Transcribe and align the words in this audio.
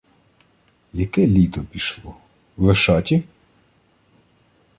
—Яке 0.93 1.27
літо 1.27 1.61
пішло... 1.71 2.15
Вишаті? 2.57 3.23